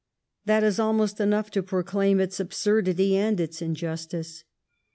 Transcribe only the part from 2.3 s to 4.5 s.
absurdity and its injustice.